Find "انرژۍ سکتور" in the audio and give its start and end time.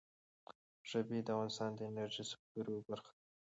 1.89-2.65